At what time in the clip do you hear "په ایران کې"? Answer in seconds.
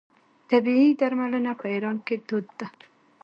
1.59-2.15